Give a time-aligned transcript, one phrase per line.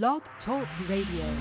[0.00, 1.38] Blog Talk Radio.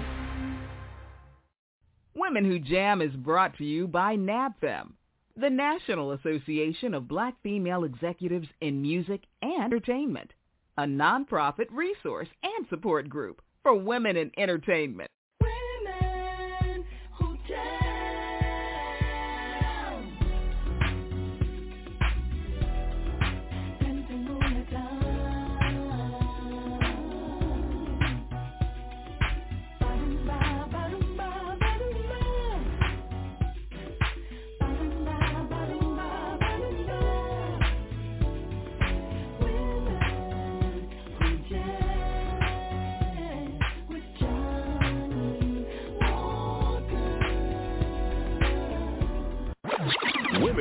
[2.13, 4.91] Women Who Jam is brought to you by NABFEM,
[5.37, 10.33] the National Association of Black Female Executives in Music and Entertainment,
[10.77, 15.09] a nonprofit resource and support group for women in entertainment.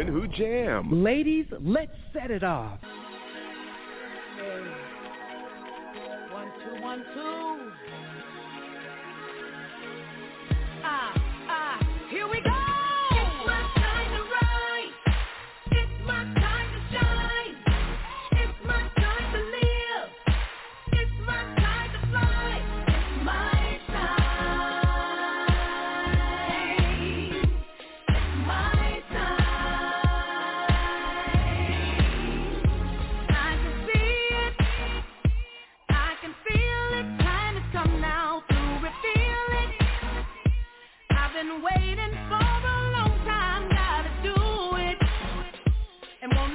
[0.01, 1.03] women who jam.
[1.05, 2.79] Ladies, let's set it off.
[6.33, 7.40] One, two, one, two.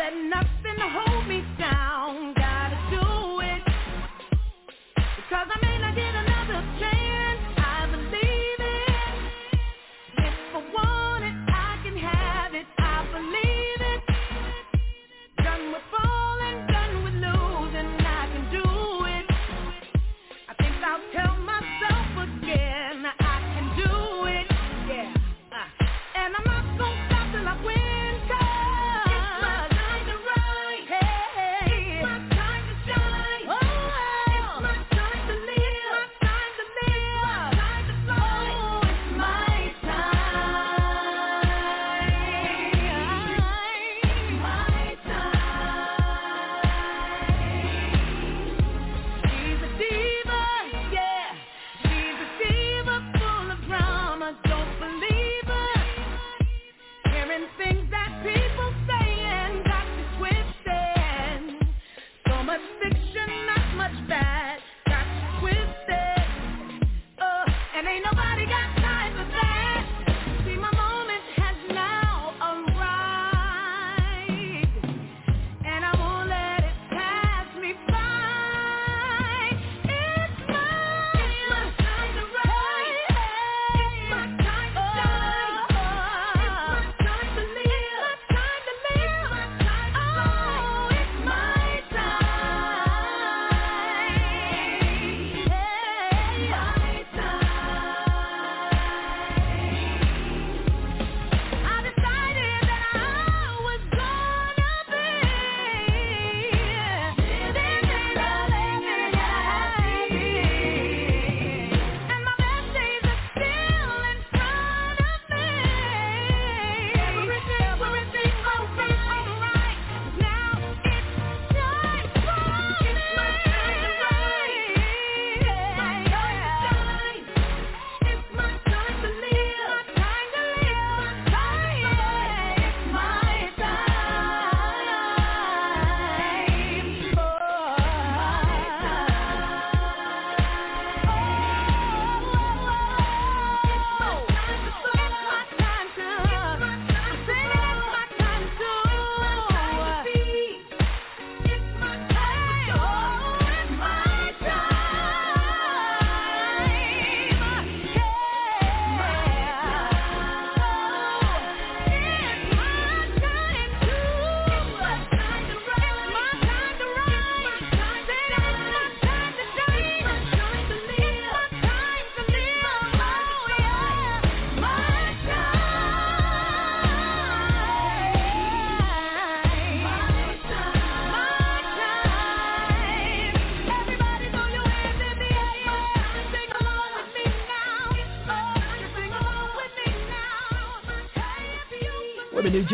[0.05, 0.54] setting up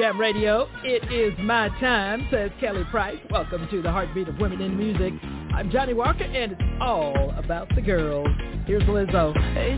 [0.02, 0.68] Jam Radio.
[0.84, 3.20] It is my time, says Kelly Price.
[3.30, 5.14] Welcome to the heartbeat of women in music.
[5.54, 8.28] I'm Johnny Walker, and it's all about the girls.
[8.66, 9.32] Here's Lizzo.
[9.54, 9.78] Hey,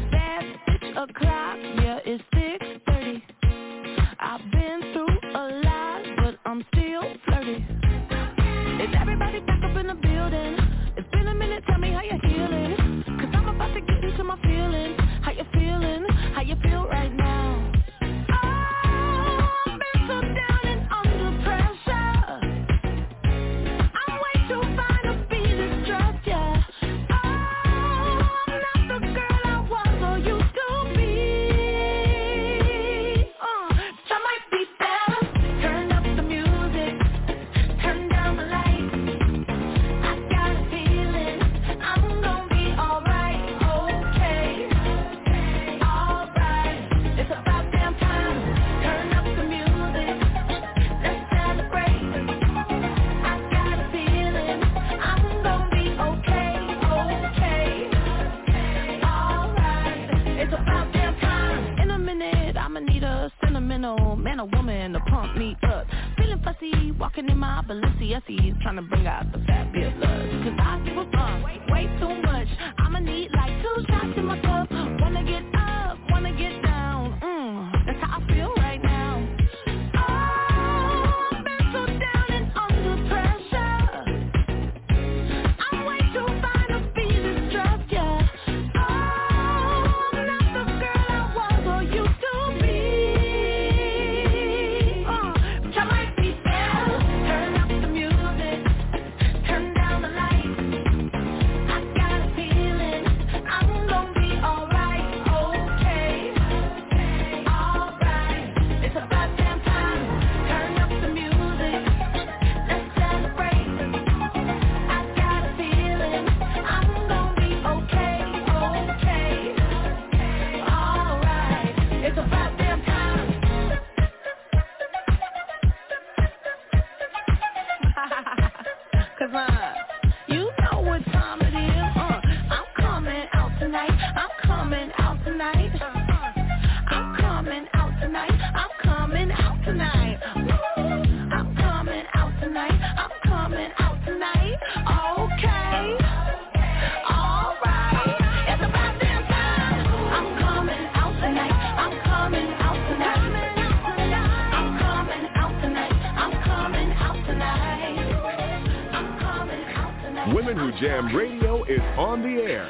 [160.84, 162.70] Jam Radio is on the air.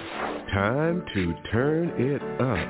[0.53, 2.69] Time to turn it up.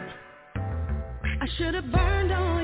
[0.55, 2.62] I should have burned on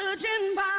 [0.00, 0.71] judging by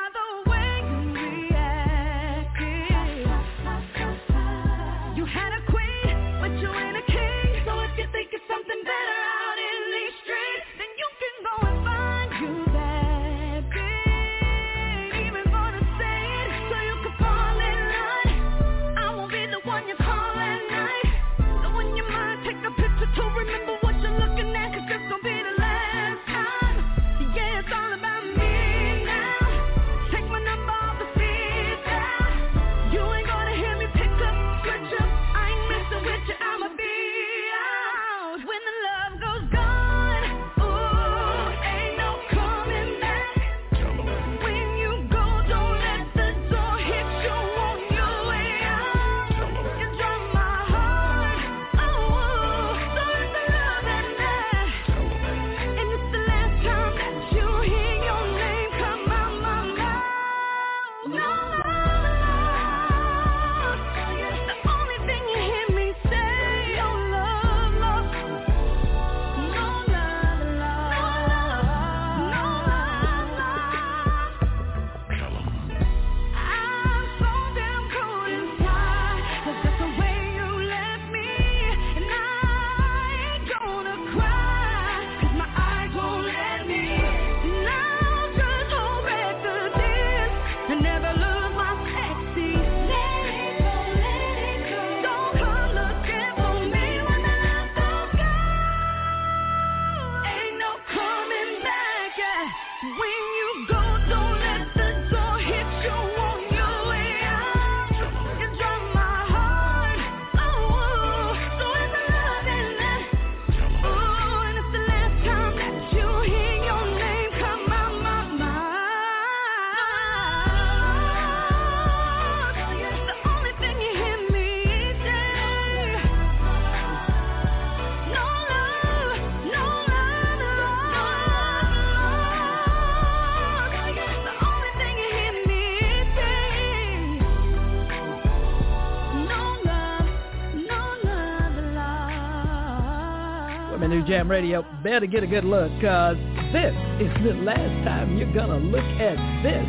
[144.24, 144.66] Jam Radio.
[144.82, 146.16] Better get a good look, cause
[146.56, 146.72] this
[147.04, 149.68] is the last time you're gonna look at this.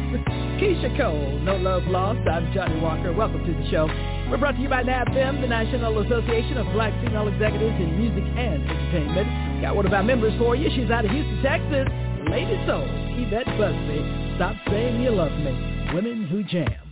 [0.62, 2.20] Keyshia Cole, No Love Lost.
[2.30, 3.12] I'm Johnny Walker.
[3.12, 3.87] Welcome to the show.
[4.30, 8.23] We're brought to you by NABFEM, the National Association of Black Female Executives in Music
[8.38, 9.61] and Entertainment.
[9.62, 10.70] Got one of our members for you.
[10.70, 11.88] She's out of Houston, Texas.
[12.30, 12.87] Lady Soul,
[13.18, 14.37] Yvette Busby.
[14.37, 15.50] Stop saying you love me.
[15.92, 16.83] Women who jam.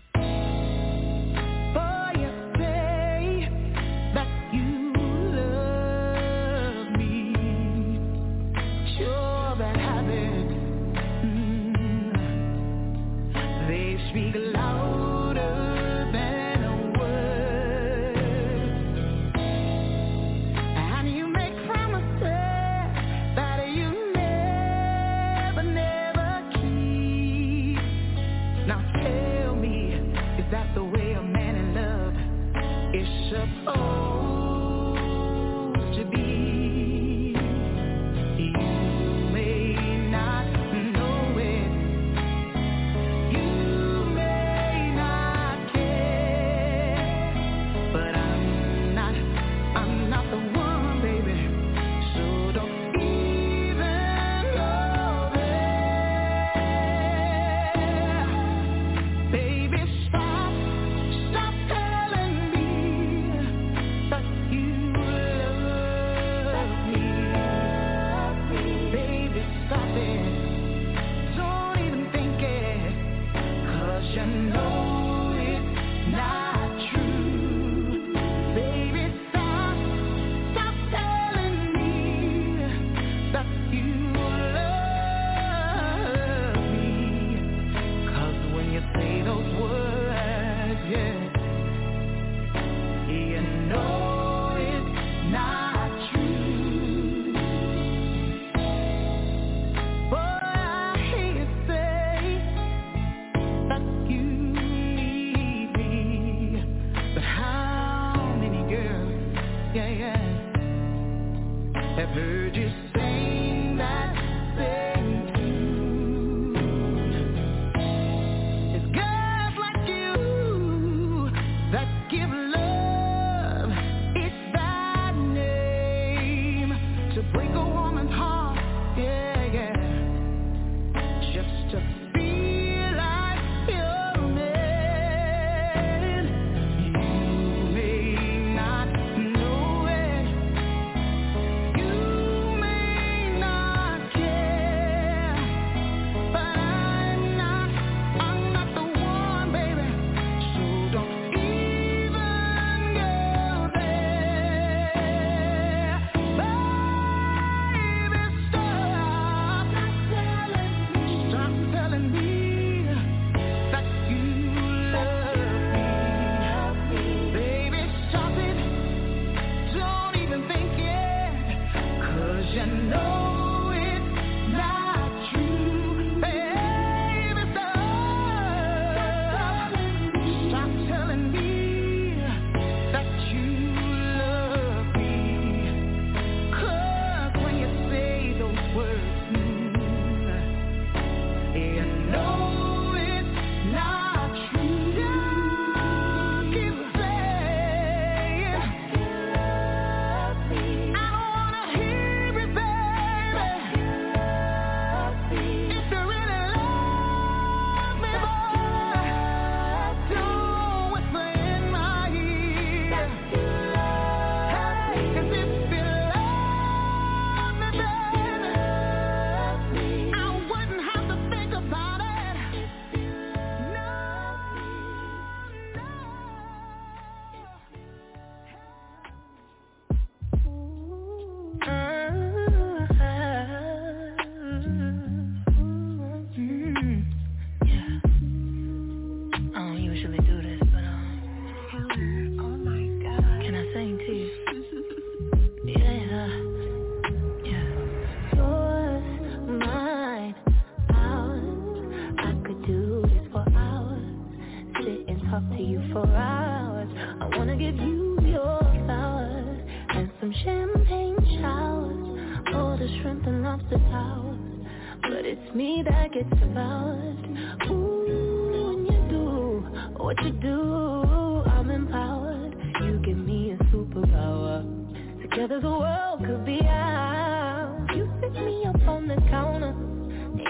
[275.82, 277.86] world could be out.
[277.96, 279.74] You pick me up on the counter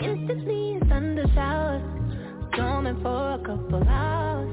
[0.03, 1.83] Instantly it's under showers
[2.55, 4.51] Storming for a couple hours.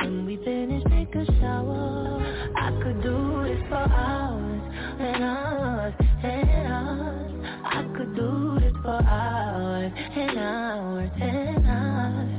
[0.00, 2.20] When we finish, take a shower.
[2.56, 4.62] I could do this for hours
[5.00, 7.32] and hours and hours.
[7.64, 12.30] I could do this for hours and hours and hours.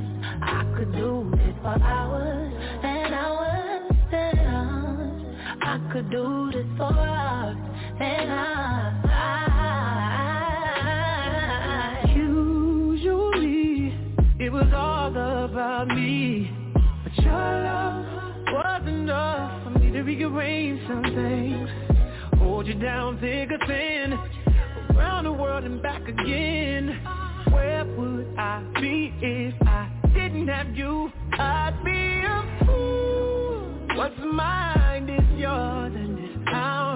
[0.42, 5.22] I could do this for hours and hours and hours.
[5.60, 7.63] I could do this for hours
[8.04, 8.44] and.
[14.44, 18.04] It was all about me But your love
[18.48, 21.68] was enough For me to rearrange some things
[22.40, 24.12] Hold you down thick or thin
[24.94, 27.00] Around the world and back again
[27.52, 31.10] Where would I be if I didn't have you?
[31.38, 36.93] I'd be a fool What's mine is yours and it's ours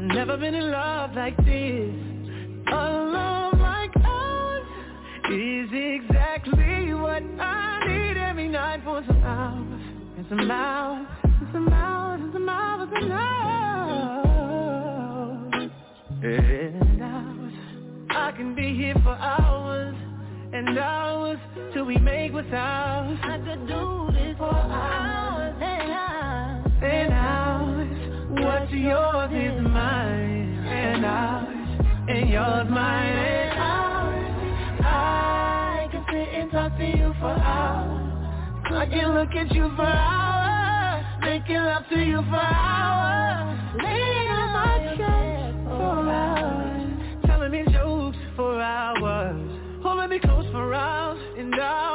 [0.00, 1.92] I've never been in love like this
[2.72, 3.50] Alone
[5.30, 9.82] is exactly what I need every night for some hours
[10.16, 14.00] and some hours and some hours and some hours and hours
[16.22, 17.52] and hours.
[18.08, 19.94] I can be here for hours
[20.54, 21.38] and hours
[21.74, 23.18] till we make what's ours.
[23.22, 25.09] I could do this for hours
[28.72, 34.82] yours is mine and ours and yours mine and ours.
[34.84, 38.64] I can sit and talk to you for hours.
[38.72, 41.04] I can look at you for hours.
[41.22, 43.58] Making love to you for hours.
[43.82, 47.26] Laying on my chest for hours.
[47.26, 49.82] Telling me jokes for hours.
[49.82, 51.89] Holding me close for hours and hours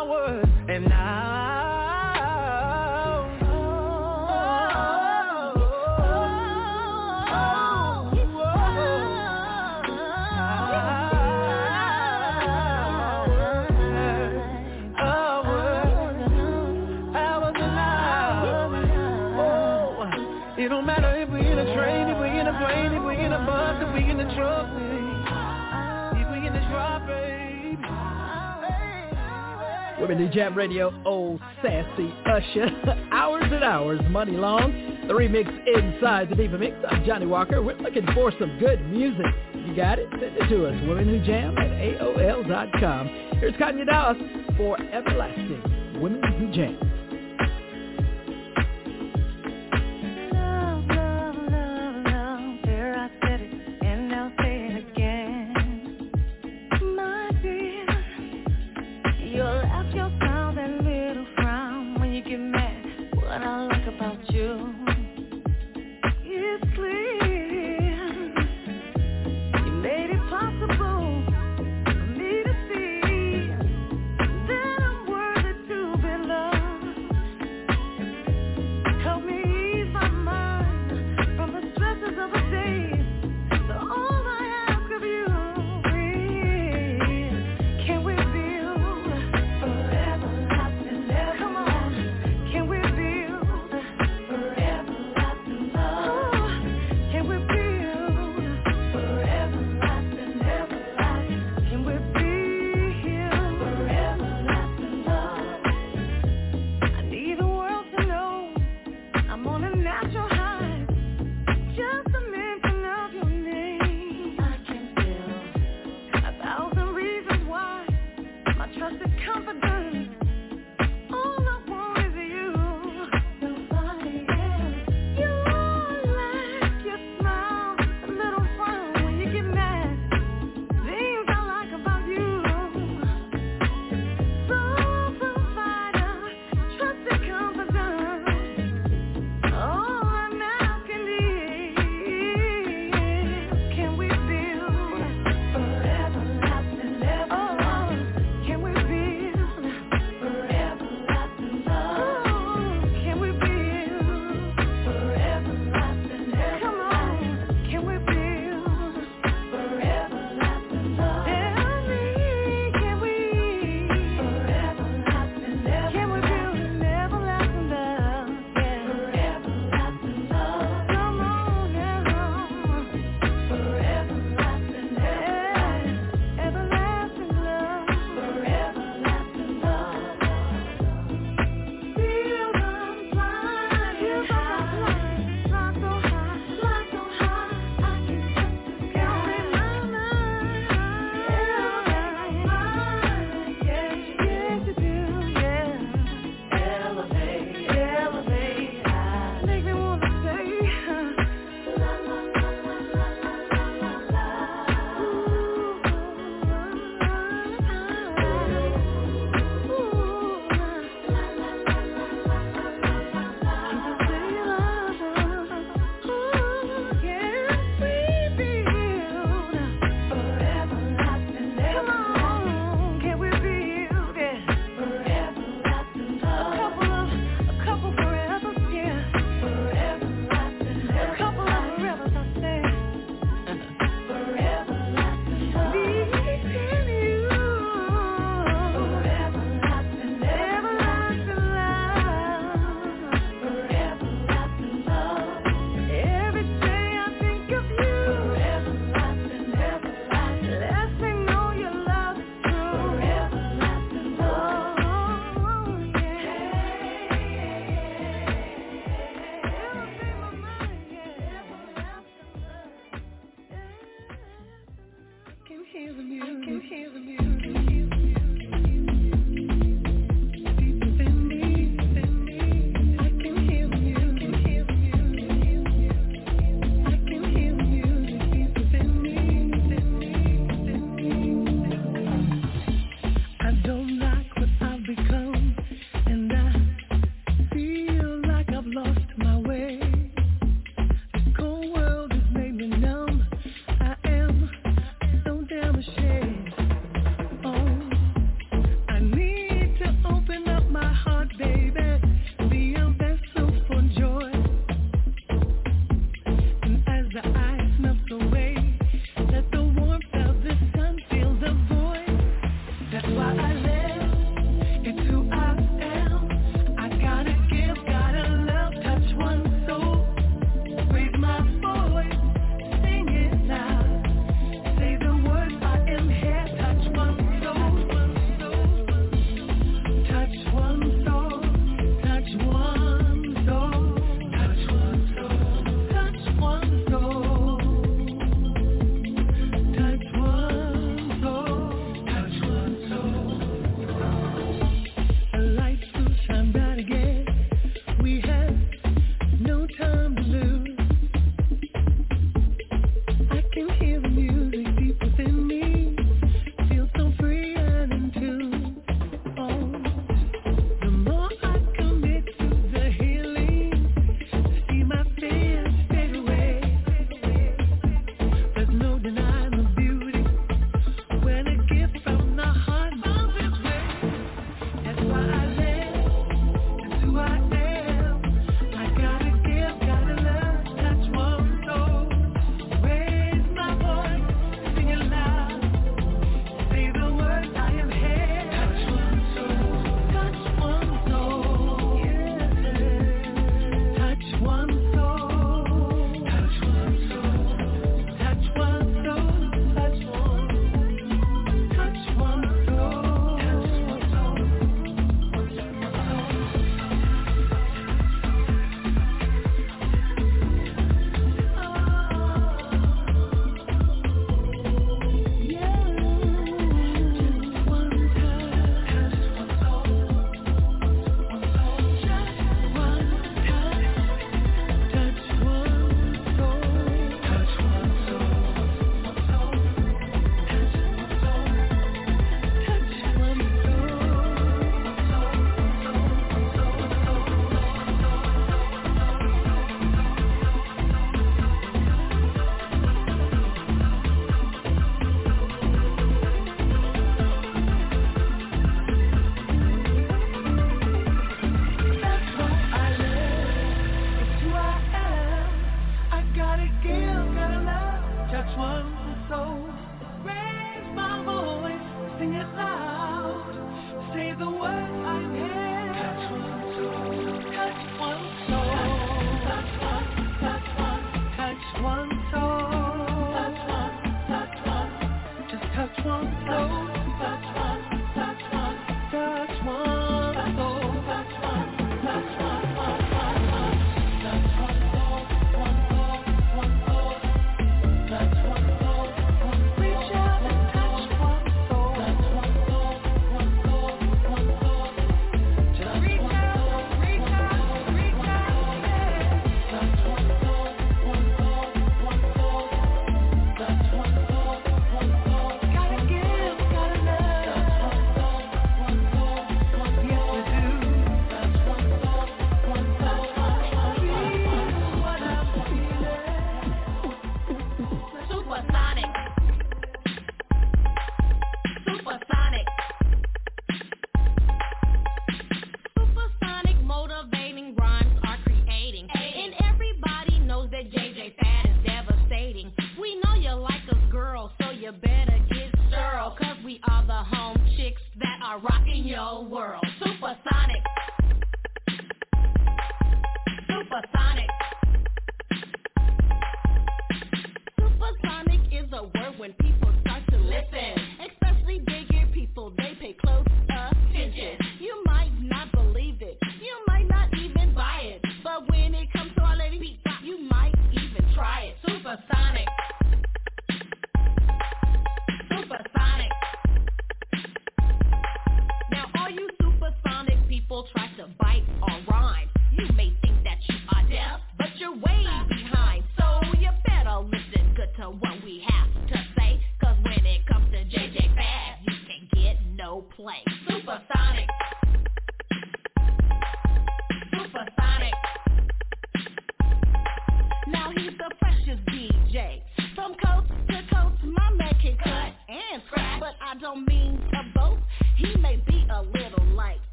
[30.35, 32.67] Jam Radio, old sassy Usher.
[33.13, 34.69] hours and hours, money long.
[35.07, 36.75] The remix inside the Diva Mix.
[36.89, 37.61] I'm Johnny Walker.
[37.61, 39.25] We're looking for some good music.
[39.53, 40.09] You got it?
[40.11, 40.73] Send it to us.
[40.89, 43.07] Women Who Jam at AOL.com.
[43.39, 44.17] Here's Kanye Dallas
[44.57, 46.01] for Everlasting.
[46.01, 46.84] Women Who Jam.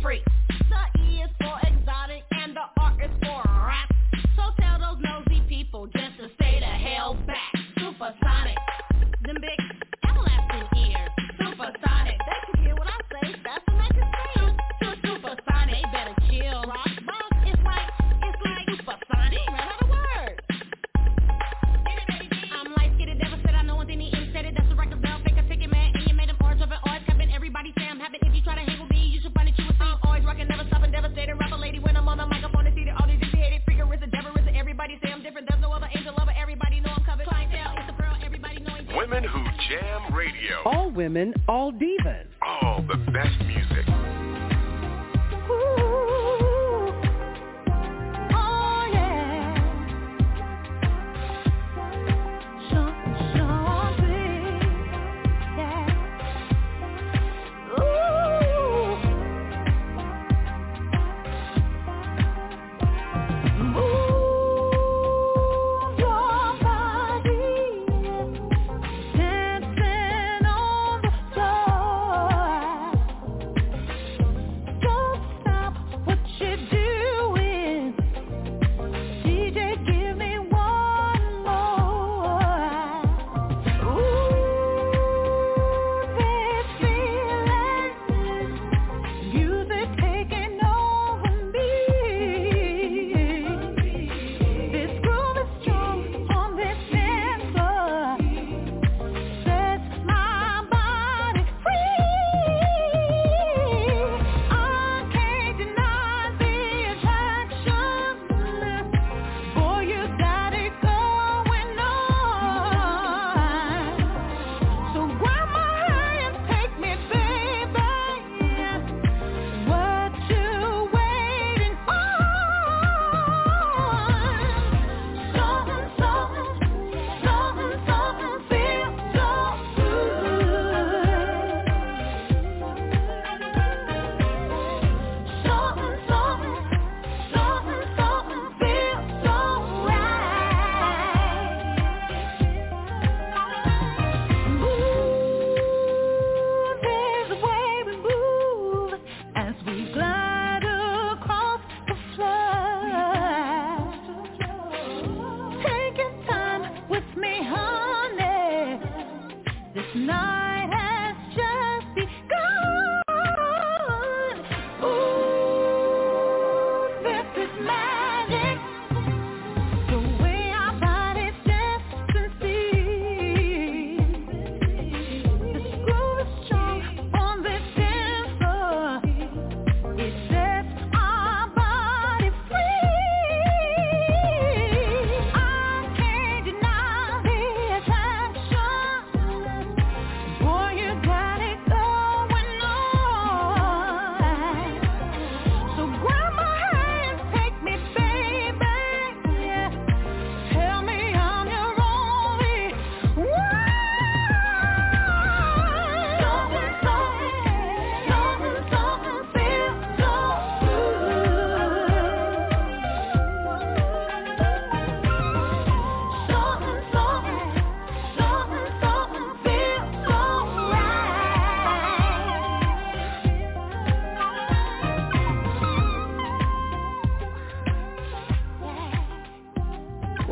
[0.00, 0.47] freaks.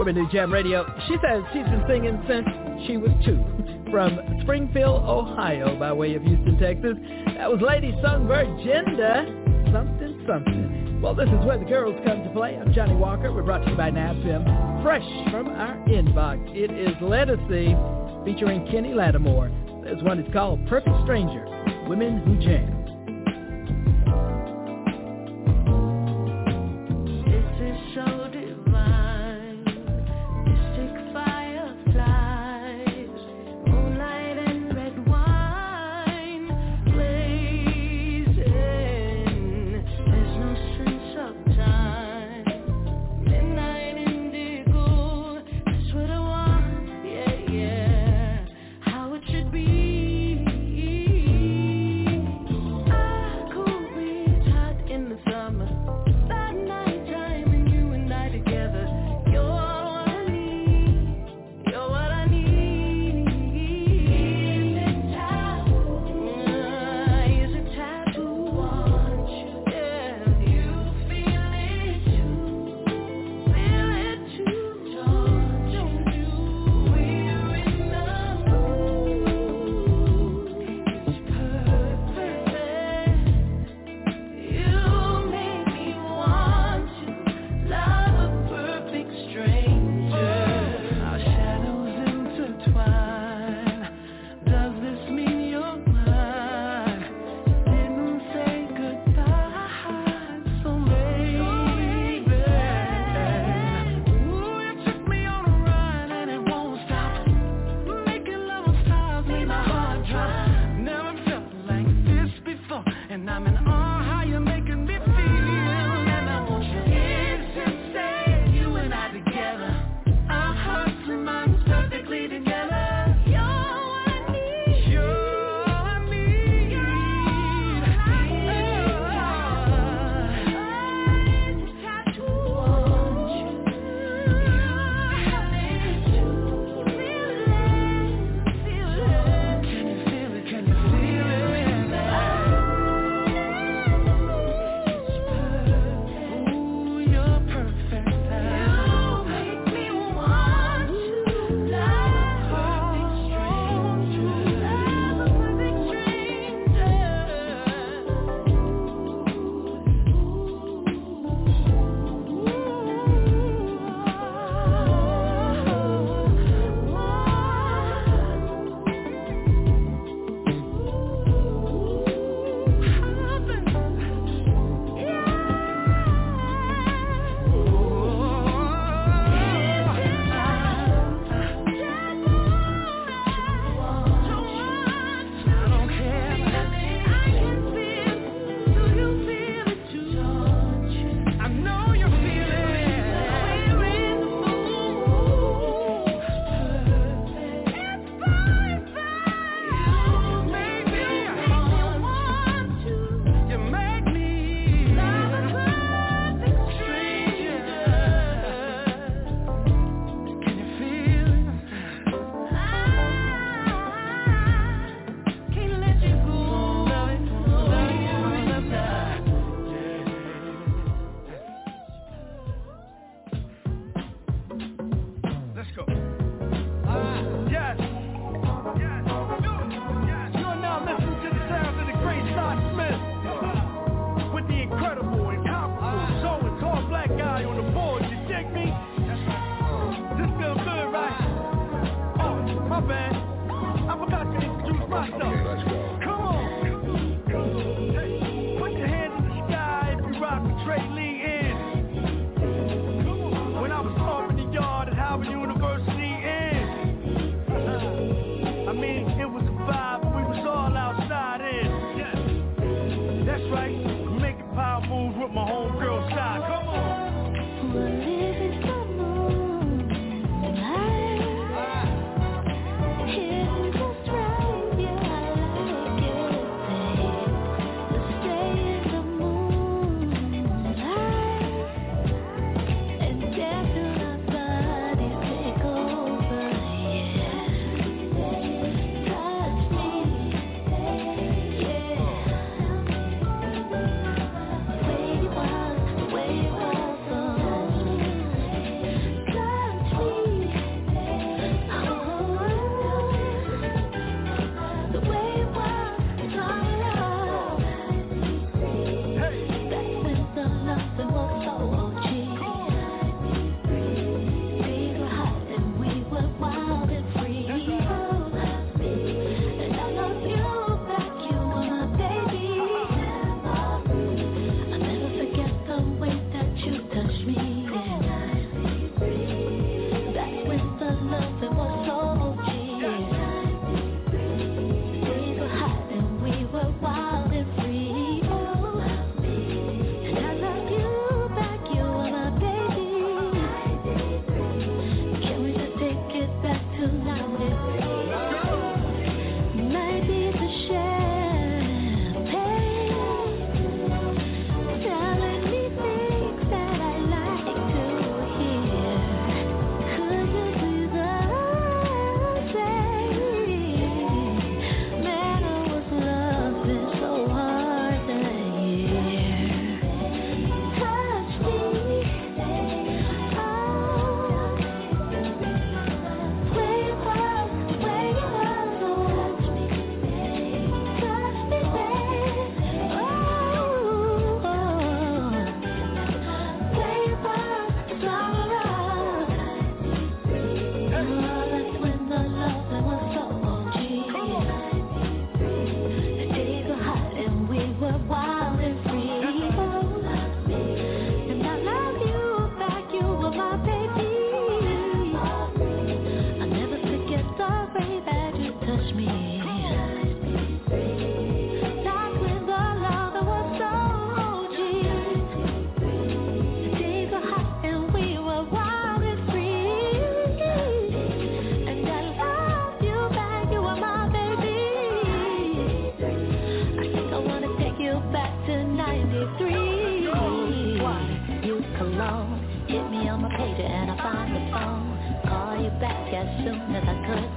[0.07, 0.87] Women Who Jam Radio.
[1.09, 2.47] She says she's been singing since
[2.87, 3.43] she was two.
[3.91, 6.95] From Springfield, Ohio, by way of Houston, Texas.
[7.37, 9.27] That was Lady Sung Virginia.
[9.73, 11.01] Something, something.
[11.03, 12.57] Well, this is where the girls come to play.
[12.57, 13.33] I'm Johnny Walker.
[13.33, 14.85] We're brought to you by NABFEM.
[14.85, 16.55] Fresh from our inbox.
[16.55, 17.75] It is Lettucey
[18.25, 19.51] featuring Kenny Lattimore.
[19.83, 21.45] This one is called Perfect Stranger.
[21.89, 22.76] Women Who Jam.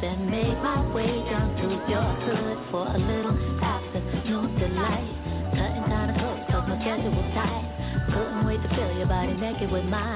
[0.02, 5.12] Then make my way down to your hood for a little afternoon delight.
[5.52, 7.66] Cutting kinda close, cause my schedule's tight.
[8.08, 10.09] Couldn't wait to feel your body naked with mine.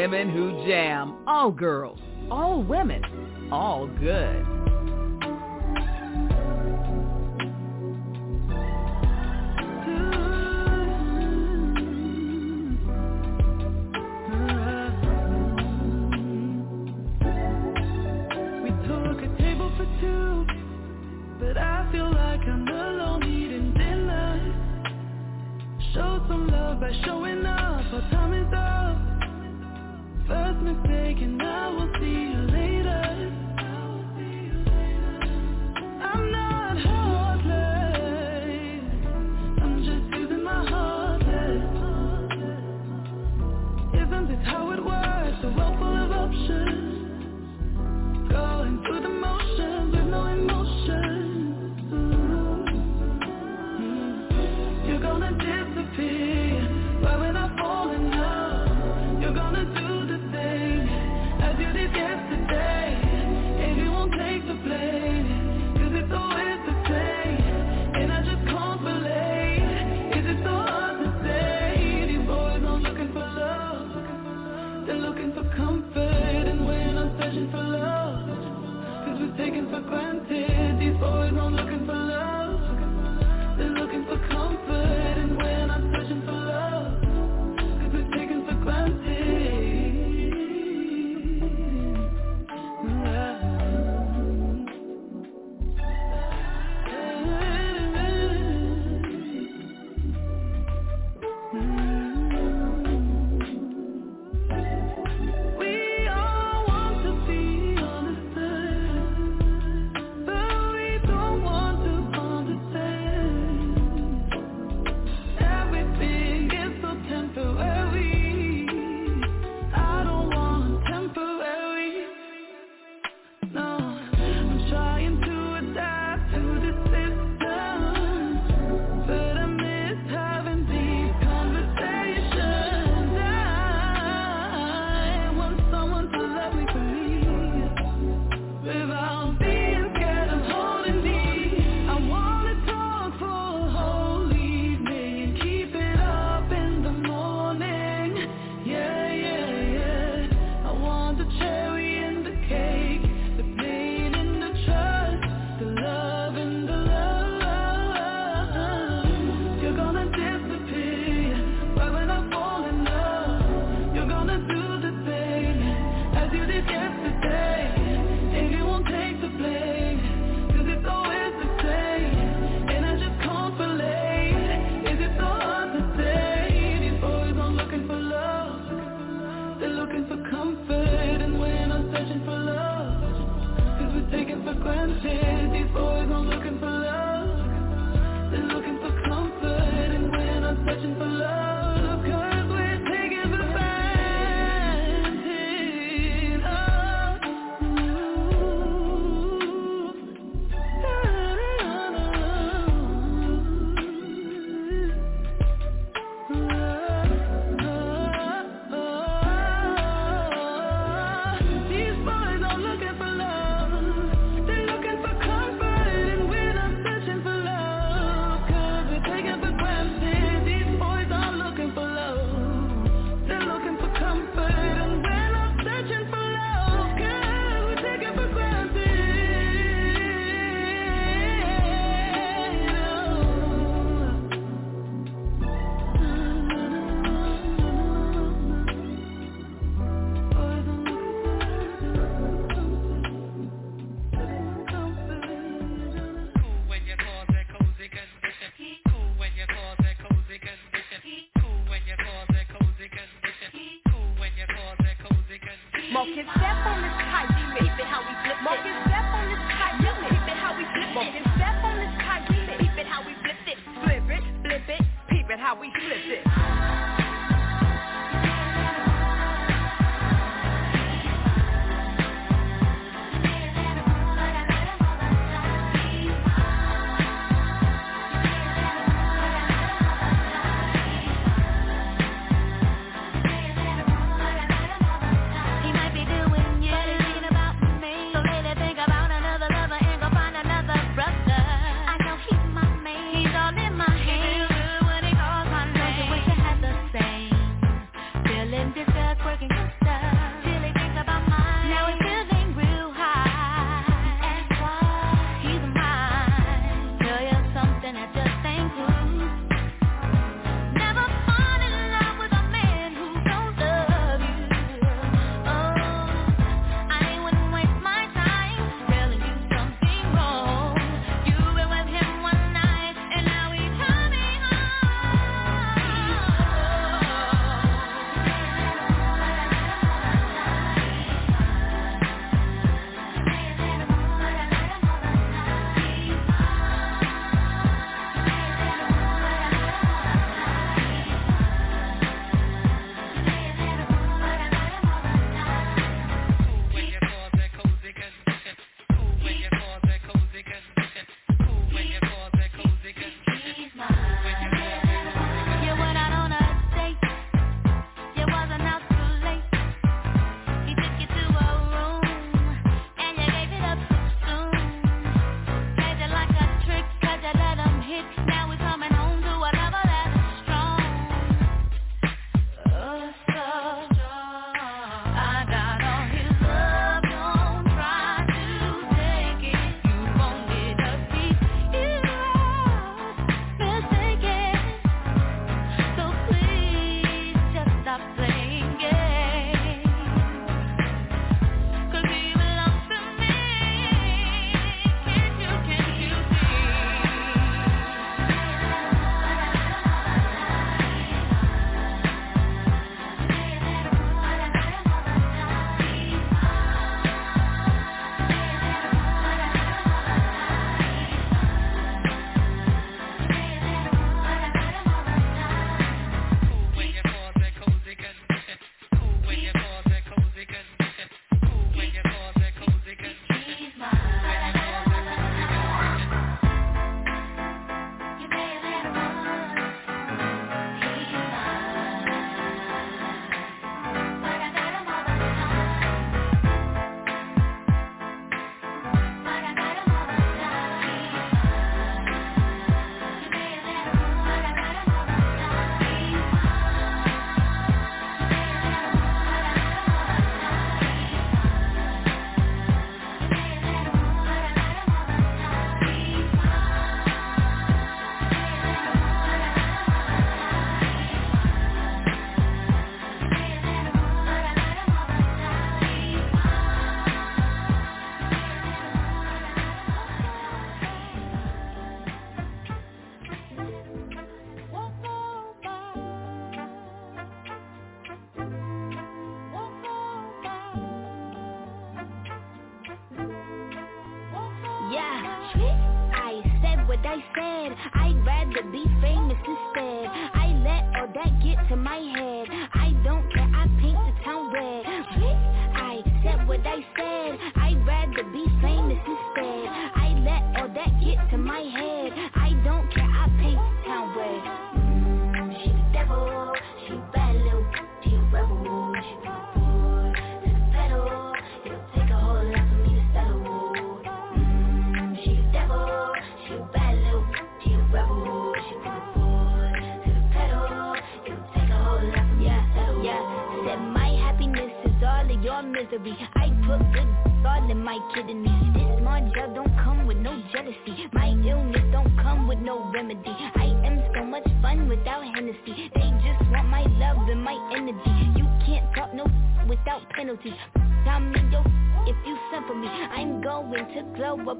[0.00, 1.16] Women Who Jam.
[1.26, 1.98] All girls,
[2.30, 3.02] all women,
[3.50, 4.47] all good.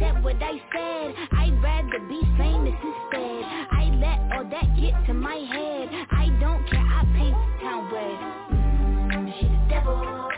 [0.00, 1.14] said what I said.
[1.32, 3.44] I'd rather be famous instead.
[3.72, 5.88] I let all that get to my head.
[6.10, 8.20] I don't care, I paint the town red.
[9.12, 10.30] Mm, She devil,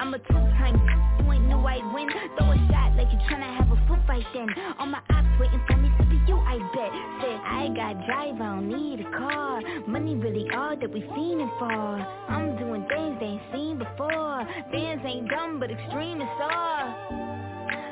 [0.00, 2.08] I'm a two-time you ain't knew I'd win.
[2.38, 4.48] Throw a shot like you tryna have a foot fight then.
[4.78, 6.92] All my ops waiting for me to be you I bet.
[7.20, 9.60] Said I got drive, I don't need a car.
[9.86, 11.66] Money really all that we fiending for.
[11.68, 14.46] I'm doing things they ain't seen before.
[14.72, 17.32] Fans ain't dumb but extreme is all.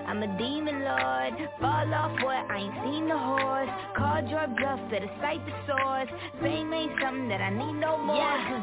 [0.08, 1.50] I'm a demon lord.
[1.60, 2.50] Fall off what?
[2.50, 3.70] I ain't seen the horse.
[3.96, 6.08] Called your bluff, better cite the source.
[6.42, 8.16] Fame ain't something that I need no more.
[8.16, 8.62] Yeah.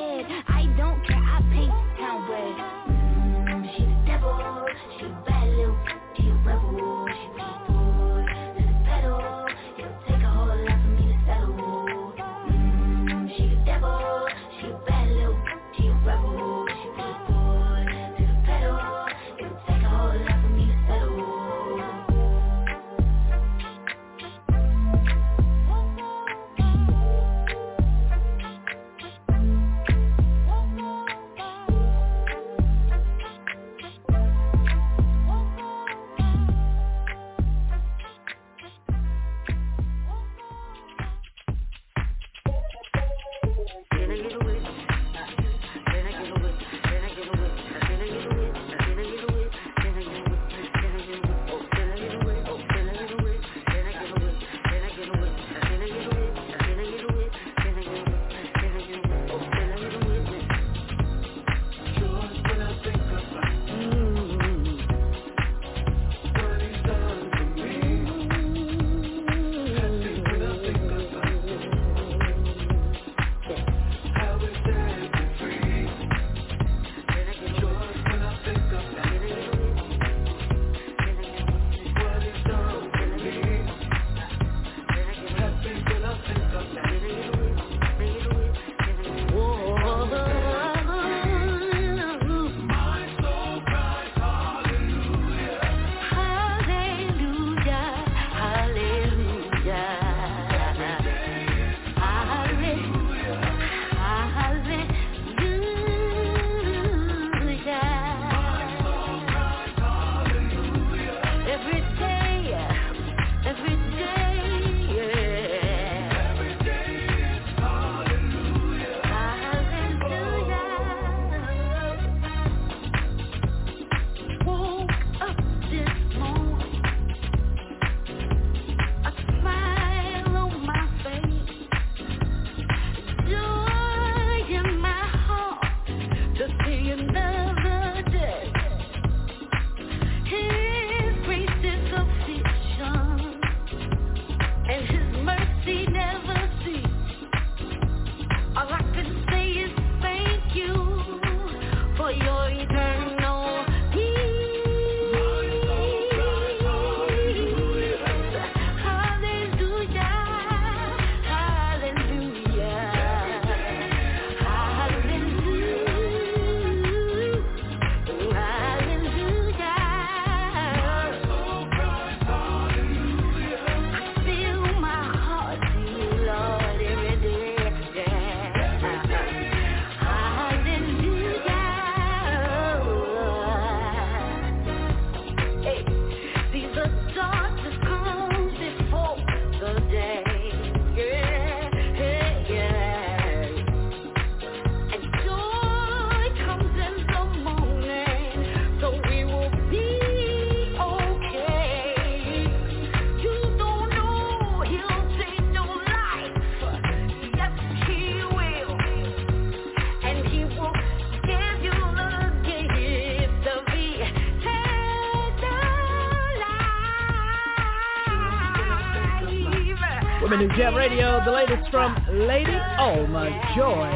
[221.71, 223.87] from Lady Alma Joy.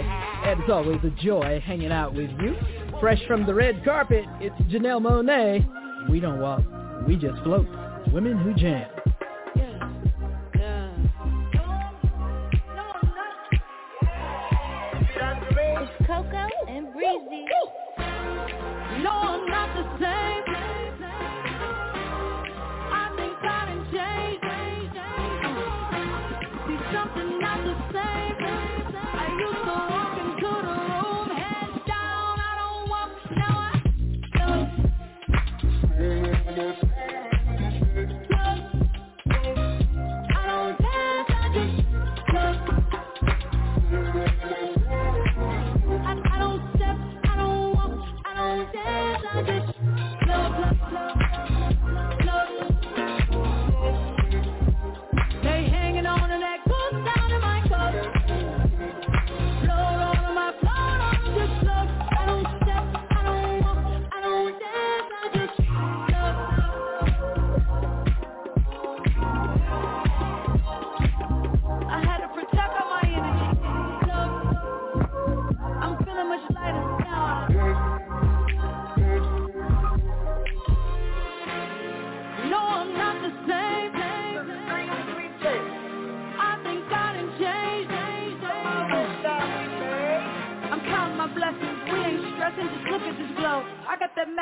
[0.46, 2.56] And it's always a joy hanging out with you.
[3.00, 6.10] Fresh from the red carpet, it's Janelle Monáe.
[6.10, 6.62] We don't walk,
[7.06, 7.68] we just float.
[8.14, 8.95] Women Who Jam.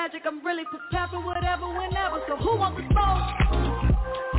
[0.03, 0.23] magic.
[0.25, 2.19] I'm really to tackle whatever, whenever.
[2.27, 4.32] So who wants the smoke?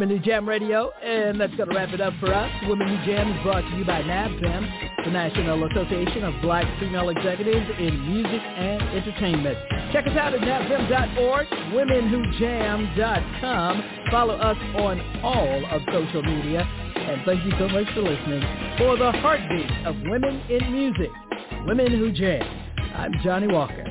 [0.00, 2.50] Women Who Jam Radio, and that's going to wrap it up for us.
[2.66, 7.10] Women Who Jam is brought to you by NABFEM, the National Association of Black Female
[7.10, 9.58] Executives in Music and Entertainment.
[9.92, 11.46] Check us out at nabfem.org,
[11.76, 13.84] womenwhojam.com.
[14.10, 18.40] Follow us on all of social media, and thank you so much for listening.
[18.78, 21.10] For the heartbeat of women in music,
[21.66, 22.40] Women Who Jam,
[22.94, 23.89] I'm Johnny Walker.